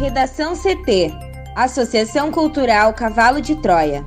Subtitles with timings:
[0.00, 1.12] Redação CT
[1.54, 4.02] Associação Cultural Cavalo de Troia.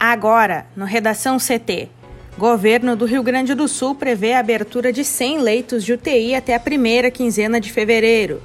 [0.00, 1.90] Agora, no Redação CT.
[2.36, 6.56] Governo do Rio Grande do Sul prevê a abertura de 100 leitos de UTI até
[6.56, 8.42] a primeira quinzena de fevereiro.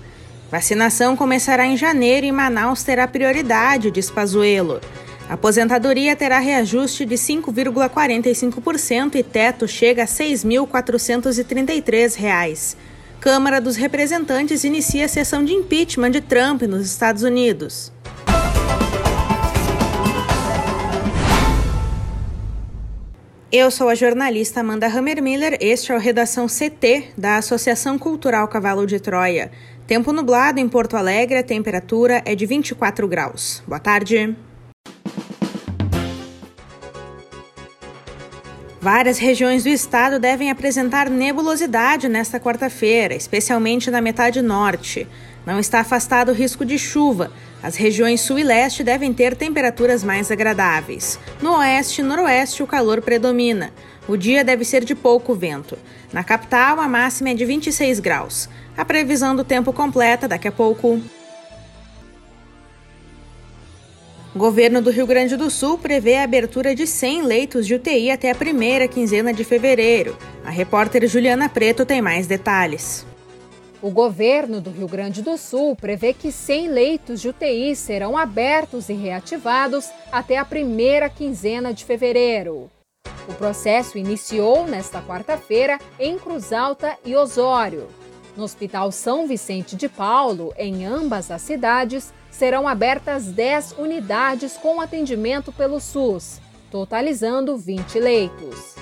[0.51, 4.79] Vacinação começará em janeiro e Manaus terá prioridade, diz Pazuello.
[5.31, 12.75] Aposentadoria terá reajuste de 5,45% e teto chega a R$ 6.433.
[13.21, 17.93] Câmara dos Representantes inicia a sessão de impeachment de Trump nos Estados Unidos.
[23.49, 28.85] Eu sou a jornalista Amanda Hammermiller, este é o Redação CT da Associação Cultural Cavalo
[28.85, 29.49] de Troia.
[29.87, 33.63] Tempo nublado em Porto Alegre, a temperatura é de 24 graus.
[33.65, 34.35] Boa tarde.
[38.81, 45.07] Várias regiões do estado devem apresentar nebulosidade nesta quarta-feira, especialmente na metade norte.
[45.45, 50.03] Não está afastado o risco de chuva, as regiões sul e leste devem ter temperaturas
[50.03, 51.19] mais agradáveis.
[51.43, 53.71] No oeste e noroeste, o calor predomina.
[54.07, 55.77] O dia deve ser de pouco vento.
[56.11, 58.49] Na capital, a máxima é de 26 graus.
[58.75, 60.99] A previsão do tempo completa daqui a pouco.
[64.39, 68.31] Governo do Rio Grande do Sul prevê a abertura de 100 leitos de UTI até
[68.31, 70.17] a primeira quinzena de fevereiro.
[70.45, 73.05] A repórter Juliana Preto tem mais detalhes.
[73.81, 78.87] O governo do Rio Grande do Sul prevê que 100 leitos de UTI serão abertos
[78.89, 82.69] e reativados até a primeira quinzena de fevereiro.
[83.27, 87.87] O processo iniciou nesta quarta-feira em Cruz Alta e Osório.
[88.37, 94.81] No Hospital São Vicente de Paulo, em ambas as cidades, serão abertas 10 unidades com
[94.81, 96.39] atendimento pelo SUS,
[96.71, 98.75] totalizando 20 leitos.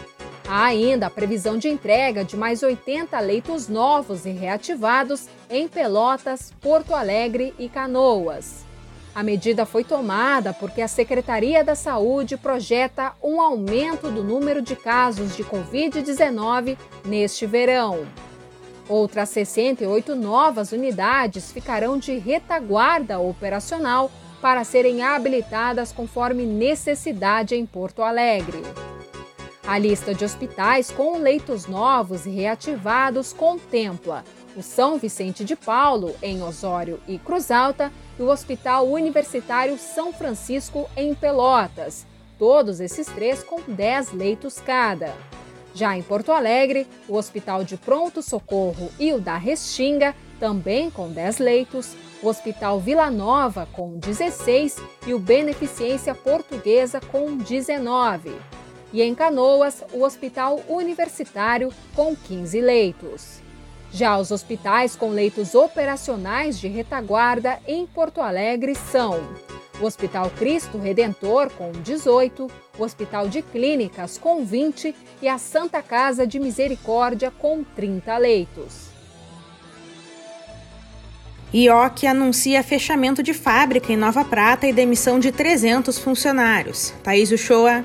[0.48, 6.54] Há ainda a previsão de entrega de mais 80 leitos novos e reativados em Pelotas,
[6.62, 8.66] Porto Alegre e Canoas.
[9.14, 14.76] A medida foi tomada porque a Secretaria da Saúde projeta um aumento do número de
[14.76, 18.08] casos de Covid-19 neste verão.
[18.90, 24.12] Outras 68 novas unidades ficarão de retaguarda operacional
[24.42, 28.64] para serem habilitadas conforme necessidade em Porto Alegre.
[29.68, 34.24] A lista de hospitais com leitos novos e reativados contempla
[34.58, 40.12] o São Vicente de Paulo, em Osório e Cruz Alta, e o Hospital Universitário São
[40.12, 42.08] Francisco, em Pelotas.
[42.40, 45.14] Todos esses três com 10 leitos cada.
[45.74, 51.10] Já em Porto Alegre, o Hospital de Pronto Socorro e o da Restinga, também com
[51.10, 58.32] 10 leitos, o Hospital Vila Nova com 16 e o Beneficência Portuguesa com 19
[58.92, 63.42] e em Canoas, o Hospital Universitário com 15 leitos.
[63.92, 69.20] Já os hospitais com leitos operacionais de retaguarda em Porto Alegre são
[69.82, 72.48] o Hospital Cristo Redentor com 18,
[72.80, 78.90] o Hospital de Clínicas com 20 e a Santa Casa de Misericórdia com 30 leitos.
[81.52, 86.94] IOC anuncia fechamento de fábrica em Nova Prata e demissão de 300 funcionários.
[87.04, 87.84] Thaís Uchoa.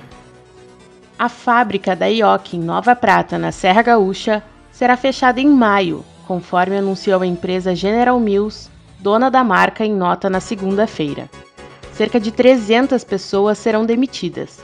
[1.18, 6.76] A fábrica da IOC em Nova Prata, na Serra Gaúcha, será fechada em maio, conforme
[6.76, 8.68] anunciou a empresa General Mills,
[9.00, 11.30] dona da marca, em nota na segunda-feira.
[11.94, 14.58] Cerca de 300 pessoas serão demitidas.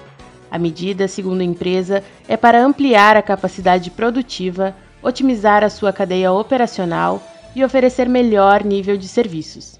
[0.50, 6.32] A medida, segundo a empresa, é para ampliar a capacidade produtiva, otimizar a sua cadeia
[6.32, 7.22] operacional
[7.54, 9.78] e oferecer melhor nível de serviços.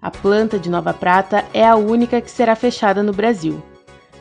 [0.00, 3.62] A planta de Nova Prata é a única que será fechada no Brasil.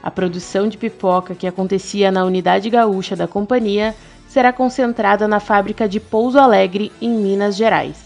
[0.02, 3.96] A produção de pipoca que acontecia na unidade gaúcha da companhia
[4.28, 7.98] será concentrada na fábrica de Pouso Alegre, em Minas Gerais,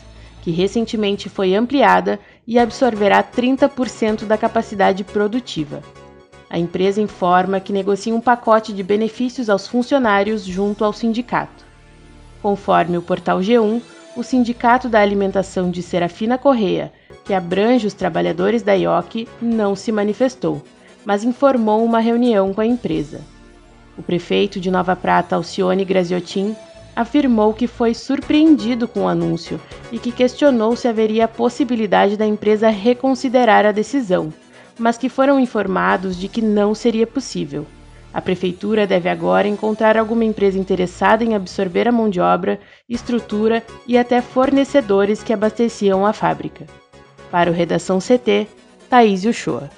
[0.41, 5.81] que recentemente foi ampliada e absorverá 30% da capacidade produtiva.
[6.55, 11.66] A empresa informa que negocia um pacote de benefícios aos funcionários junto ao sindicato.
[12.41, 13.81] Conforme o portal G1,
[14.16, 16.93] o Sindicato da Alimentação de Serafina Correia,
[17.25, 20.63] que abrange os trabalhadores da IOC, não se manifestou
[21.05, 23.22] mas informou uma reunião com a empresa.
[23.97, 26.55] O prefeito de Nova Prata, Alcione Graziotin,
[26.96, 29.61] afirmou que foi surpreendido com o anúncio
[29.91, 34.34] e que questionou se haveria a possibilidade da empresa reconsiderar a decisão,
[34.77, 37.66] mas que foram informados de que não seria possível.
[38.13, 43.61] A prefeitura deve agora encontrar alguma empresa interessada em absorver a mão de obra, estrutura
[43.85, 46.66] e até fornecedores que abasteciam a fábrica.
[47.29, 48.47] Para o Redação CT,
[48.89, 49.69] Thaís Uchoa.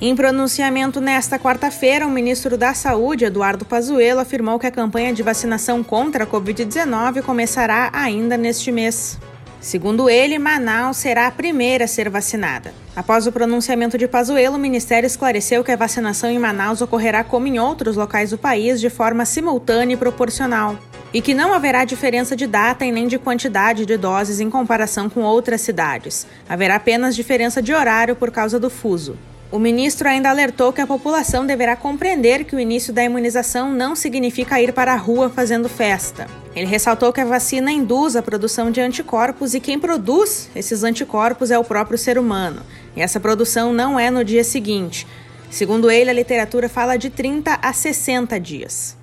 [0.00, 5.22] Em pronunciamento nesta quarta-feira, o ministro da Saúde, Eduardo Pazuello, afirmou que a campanha de
[5.22, 9.18] vacinação contra a Covid-19 começará ainda neste mês.
[9.66, 12.72] Segundo ele, Manaus será a primeira a ser vacinada.
[12.94, 17.48] Após o pronunciamento de Pazuello, o ministério esclareceu que a vacinação em Manaus ocorrerá como
[17.48, 20.78] em outros locais do país de forma simultânea e proporcional,
[21.12, 25.10] e que não haverá diferença de data e nem de quantidade de doses em comparação
[25.10, 26.28] com outras cidades.
[26.48, 29.18] Haverá apenas diferença de horário por causa do fuso.
[29.50, 33.94] O ministro ainda alertou que a população deverá compreender que o início da imunização não
[33.94, 36.26] significa ir para a rua fazendo festa.
[36.54, 41.52] Ele ressaltou que a vacina induz a produção de anticorpos e quem produz esses anticorpos
[41.52, 42.60] é o próprio ser humano.
[42.96, 45.06] E essa produção não é no dia seguinte.
[45.48, 48.96] Segundo ele, a literatura fala de 30 a 60 dias.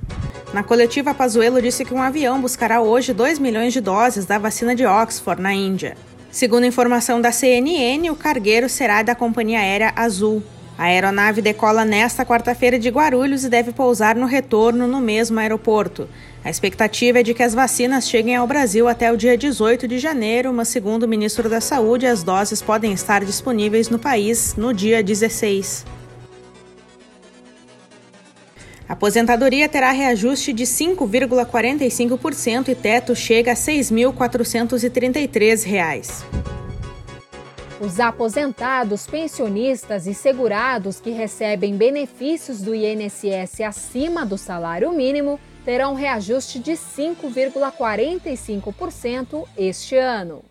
[0.53, 4.75] Na coletiva, Pazuello disse que um avião buscará hoje 2 milhões de doses da vacina
[4.75, 5.95] de Oxford, na Índia.
[6.33, 10.41] Segundo informação da CNN, o cargueiro será da companhia aérea Azul.
[10.75, 16.09] A aeronave decola nesta quarta-feira de Guarulhos e deve pousar no retorno no mesmo aeroporto.
[16.43, 19.99] A expectativa é de que as vacinas cheguem ao Brasil até o dia 18 de
[19.99, 24.73] janeiro, mas, segundo o ministro da Saúde, as doses podem estar disponíveis no país no
[24.73, 25.92] dia 16.
[28.87, 36.25] A aposentadoria terá reajuste de 5,45% e teto chega a R$ 6.433.
[37.79, 45.93] Os aposentados, pensionistas e segurados que recebem benefícios do INSS acima do salário mínimo terão
[45.93, 50.43] reajuste de 5,45% este ano.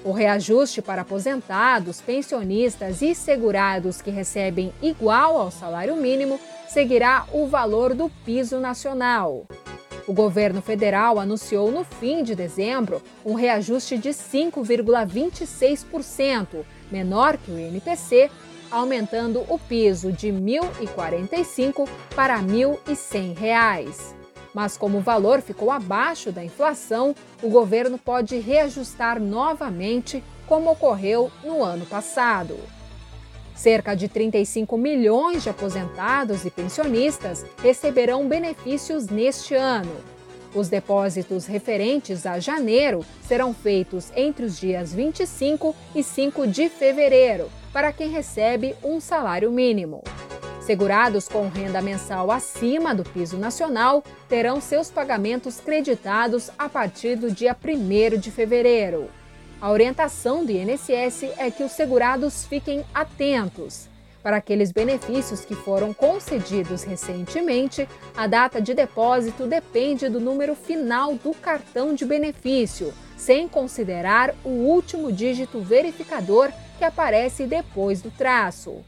[0.07, 6.39] O reajuste para aposentados, pensionistas e segurados que recebem igual ao salário mínimo
[6.69, 9.45] seguirá o valor do piso nacional.
[10.07, 17.59] O governo federal anunciou no fim de dezembro um reajuste de 5,26%, menor que o
[17.59, 18.31] INPC,
[18.71, 24.16] aumentando o piso de R$ 1.045 para R$ 1.100
[24.53, 31.31] mas como o valor ficou abaixo da inflação, o governo pode reajustar novamente, como ocorreu
[31.43, 32.57] no ano passado.
[33.55, 39.95] Cerca de 35 milhões de aposentados e pensionistas receberão benefícios neste ano.
[40.53, 47.49] Os depósitos referentes a janeiro serão feitos entre os dias 25 e 5 de fevereiro,
[47.73, 50.03] para quem recebe um salário mínimo.
[50.67, 57.31] Segurados com renda mensal acima do piso nacional terão seus pagamentos creditados a partir do
[57.31, 59.09] dia 1 de fevereiro.
[59.61, 63.87] A orientação do INSS é que os segurados fiquem atentos.
[64.21, 71.15] Para aqueles benefícios que foram concedidos recentemente, a data de depósito depende do número final
[71.15, 78.83] do cartão de benefício, sem considerar o último dígito verificador que aparece depois do traço.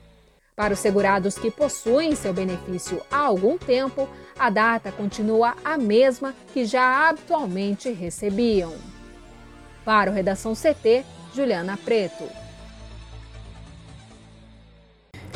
[0.59, 6.35] Para os segurados que possuem seu benefício há algum tempo, a data continua a mesma
[6.53, 8.73] que já habitualmente recebiam.
[9.85, 12.25] Para o Redação CT, Juliana Preto.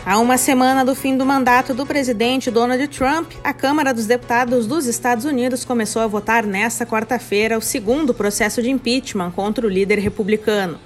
[0.06, 4.68] Há uma semana do fim do mandato do presidente Donald Trump, a Câmara dos Deputados
[4.68, 9.70] dos Estados Unidos começou a votar nesta quarta-feira o segundo processo de impeachment contra o
[9.70, 10.78] líder republicano.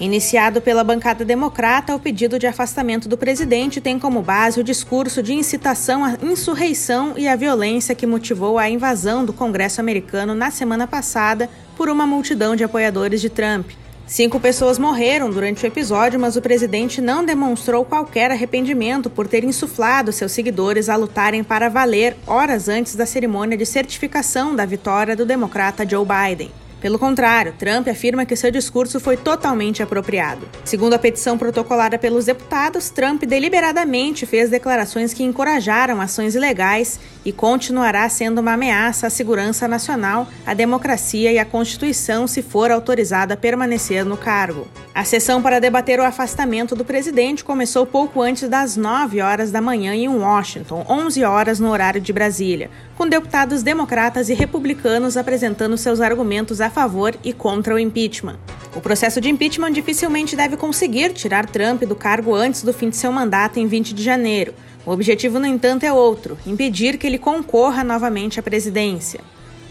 [0.00, 5.22] Iniciado pela bancada democrata, o pedido de afastamento do presidente tem como base o discurso
[5.22, 10.50] de incitação à insurreição e à violência que motivou a invasão do Congresso americano na
[10.50, 13.70] semana passada por uma multidão de apoiadores de Trump.
[14.04, 19.44] Cinco pessoas morreram durante o episódio, mas o presidente não demonstrou qualquer arrependimento por ter
[19.44, 25.16] insuflado seus seguidores a lutarem para valer horas antes da cerimônia de certificação da vitória
[25.16, 26.50] do democrata Joe Biden.
[26.84, 30.46] Pelo contrário, Trump afirma que seu discurso foi totalmente apropriado.
[30.66, 37.32] Segundo a petição protocolada pelos deputados, Trump deliberadamente fez declarações que encorajaram ações ilegais e
[37.32, 43.32] continuará sendo uma ameaça à segurança nacional, à democracia e à Constituição se for autorizado
[43.32, 44.68] a permanecer no cargo.
[44.94, 49.60] A sessão para debater o afastamento do presidente começou pouco antes das 9 horas da
[49.60, 55.76] manhã em Washington, 11 horas no horário de Brasília, com deputados democratas e republicanos apresentando
[55.76, 58.38] seus argumentos a favor e contra o impeachment.
[58.74, 62.96] O processo de impeachment dificilmente deve conseguir tirar Trump do cargo antes do fim de
[62.96, 64.54] seu mandato em 20 de janeiro.
[64.86, 69.20] O objetivo, no entanto, é outro: impedir que ele concorra novamente à presidência.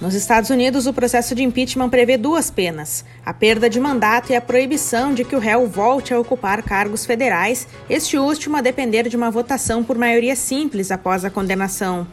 [0.01, 4.35] Nos Estados Unidos, o processo de impeachment prevê duas penas: a perda de mandato e
[4.35, 9.07] a proibição de que o réu volte a ocupar cargos federais, este último a depender
[9.07, 12.07] de uma votação por maioria simples após a condenação.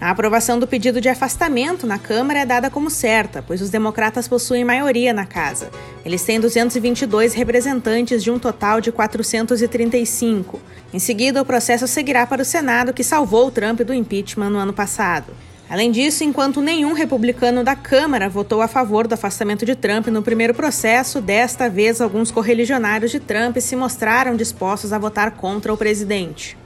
[0.00, 4.28] A aprovação do pedido de afastamento na Câmara é dada como certa, pois os democratas
[4.28, 5.70] possuem maioria na casa.
[6.04, 10.60] Eles têm 222 representantes de um total de 435.
[10.94, 14.72] Em seguida, o processo seguirá para o Senado, que salvou Trump do impeachment no ano
[14.72, 15.32] passado.
[15.68, 20.22] Além disso, enquanto nenhum republicano da Câmara votou a favor do afastamento de Trump no
[20.22, 25.76] primeiro processo, desta vez alguns correligionários de Trump se mostraram dispostos a votar contra o
[25.76, 26.56] presidente.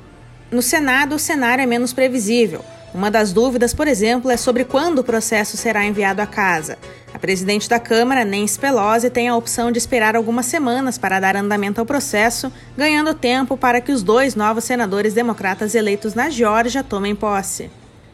[0.50, 2.62] No Senado, o cenário é menos previsível.
[2.94, 6.76] Uma das dúvidas, por exemplo, é sobre quando o processo será enviado à casa.
[7.14, 11.34] A presidente da Câmara, Nancy Pelosi, tem a opção de esperar algumas semanas para dar
[11.34, 16.82] andamento ao processo, ganhando tempo para que os dois novos senadores democratas eleitos na Geórgia
[16.84, 17.70] tomem posse.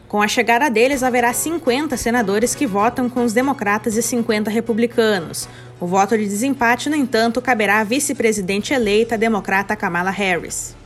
[0.07, 5.47] Com a chegada deles, haverá 50 senadores que votam com os democratas e 50 republicanos.
[5.77, 10.78] O voto de desempate, no entanto, caberá à vice-presidente eleita democrata Kamala Harris.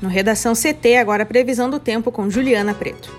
[0.00, 3.12] No Redação CT, agora previsão do tempo com Juliana Preto.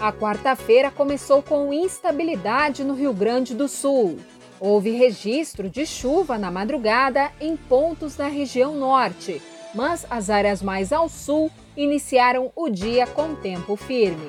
[0.00, 4.18] A quarta-feira começou com instabilidade no Rio Grande do Sul.
[4.60, 9.42] Houve registro de chuva na madrugada em pontos da região norte,
[9.74, 14.28] mas as áreas mais ao sul iniciaram o dia com tempo firme.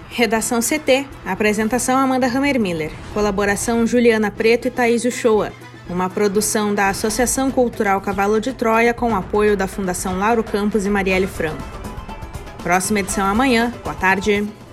[0.08, 1.06] Redação CT.
[1.24, 2.92] Apresentação Amanda Hammermiller.
[3.12, 5.52] Colaboração Juliana Preto e Thaís Uchoa
[5.88, 10.90] uma produção da Associação Cultural Cavalo de Troia com apoio da Fundação Lauro Campos e
[10.90, 11.62] Marielle Franco.
[12.62, 13.72] Próxima edição amanhã.
[13.84, 14.65] Boa tarde.